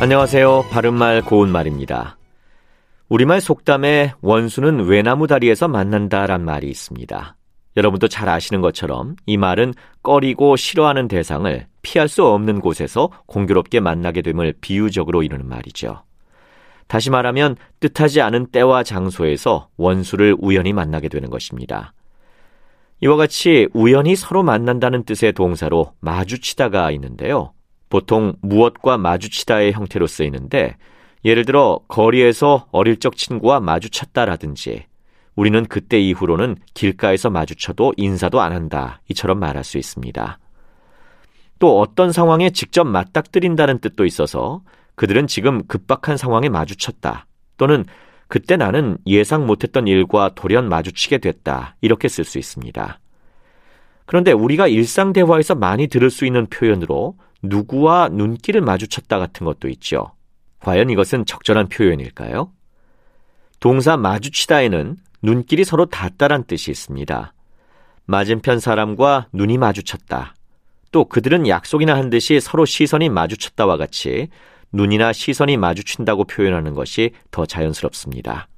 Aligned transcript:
안녕하세요. 0.00 0.64
바른말 0.70 1.20
고운말입니다. 1.20 2.16
우리말 3.10 3.42
속담에 3.42 4.14
원수는 4.22 4.86
외나무 4.86 5.26
다리에서 5.26 5.68
만난다란 5.68 6.42
말이 6.42 6.70
있습니다. 6.70 7.36
여러분도 7.76 8.08
잘 8.08 8.30
아시는 8.30 8.62
것처럼 8.62 9.16
이 9.26 9.36
말은 9.36 9.74
꺼리고 10.02 10.56
싫어하는 10.56 11.06
대상을 11.06 11.66
피할 11.82 12.08
수 12.08 12.24
없는 12.24 12.60
곳에서 12.60 13.10
공교롭게 13.26 13.80
만나게 13.80 14.22
됨을 14.22 14.54
비유적으로 14.62 15.22
이루는 15.22 15.46
말이죠. 15.46 16.02
다시 16.86 17.10
말하면 17.10 17.56
뜻하지 17.80 18.22
않은 18.22 18.46
때와 18.52 18.82
장소에서 18.84 19.68
원수를 19.76 20.34
우연히 20.40 20.72
만나게 20.72 21.10
되는 21.10 21.28
것입니다. 21.28 21.92
이와 23.02 23.16
같이 23.16 23.68
우연히 23.74 24.16
서로 24.16 24.42
만난다는 24.44 25.04
뜻의 25.04 25.34
동사로 25.34 25.92
마주치다가 26.00 26.90
있는데요. 26.92 27.52
보통 27.90 28.34
무엇과 28.40 28.96
마주치다의 28.96 29.72
형태로 29.72 30.06
쓰이는데 30.06 30.76
예를 31.24 31.44
들어 31.44 31.80
거리에서 31.88 32.66
어릴 32.70 32.98
적 32.98 33.16
친구와 33.16 33.60
마주쳤다라든지 33.60 34.86
우리는 35.36 35.66
그때 35.66 36.00
이후로는 36.00 36.56
길가에서 36.72 37.28
마주쳐도 37.28 37.94
인사도 37.96 38.40
안 38.40 38.52
한다 38.52 39.02
이처럼 39.08 39.38
말할 39.38 39.64
수 39.64 39.76
있습니다. 39.76 40.38
또 41.58 41.80
어떤 41.80 42.10
상황에 42.10 42.50
직접 42.50 42.84
맞닥뜨린다는 42.84 43.80
뜻도 43.80 44.06
있어서 44.06 44.62
그들은 44.94 45.26
지금 45.26 45.66
급박한 45.66 46.16
상황에 46.16 46.48
마주쳤다 46.48 47.26
또는 47.58 47.84
그때 48.28 48.56
나는 48.56 48.96
예상 49.06 49.46
못했던 49.46 49.88
일과 49.88 50.30
돌연 50.34 50.68
마주치게 50.68 51.18
됐다 51.18 51.76
이렇게 51.80 52.08
쓸 52.08 52.24
수 52.24 52.38
있습니다. 52.38 53.00
그런데 54.06 54.32
우리가 54.32 54.68
일상 54.68 55.12
대화에서 55.12 55.54
많이 55.54 55.86
들을 55.88 56.10
수 56.10 56.24
있는 56.24 56.46
표현으로 56.46 57.16
누구와 57.42 58.08
눈길을 58.08 58.60
마주쳤다 58.60 59.18
같은 59.18 59.44
것도 59.44 59.68
있죠. 59.68 60.12
과연 60.60 60.90
이것은 60.90 61.24
적절한 61.26 61.68
표현일까요? 61.68 62.52
동사 63.60 63.96
마주치다에는 63.96 64.96
눈길이 65.22 65.64
서로 65.64 65.86
닿다란 65.86 66.44
뜻이 66.44 66.70
있습니다. 66.70 67.32
맞은편 68.06 68.58
사람과 68.60 69.28
눈이 69.32 69.58
마주쳤다. 69.58 70.34
또 70.92 71.04
그들은 71.04 71.46
약속이나 71.46 71.94
한 71.94 72.10
듯이 72.10 72.40
서로 72.40 72.64
시선이 72.64 73.08
마주쳤다와 73.08 73.76
같이 73.76 74.28
눈이나 74.72 75.12
시선이 75.12 75.56
마주친다고 75.56 76.24
표현하는 76.24 76.74
것이 76.74 77.12
더 77.30 77.46
자연스럽습니다. 77.46 78.48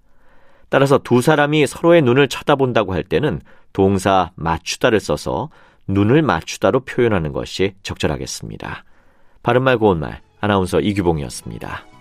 따라서 0.69 0.99
두 0.99 1.21
사람이 1.21 1.67
서로의 1.67 2.01
눈을 2.03 2.29
쳐다본다고 2.29 2.95
할 2.95 3.03
때는 3.03 3.41
동사 3.73 4.31
맞추다를 4.37 5.01
써서 5.01 5.51
눈을 5.89 6.23
맞추다로 6.23 6.81
표현하는 6.81 7.33
것이 7.33 7.75
적절하겠습니다. 7.83 8.85
바른말 9.43 9.79
고운말 9.79 10.21
아나운서 10.41 10.81
이규봉이었습니다. 10.81 11.92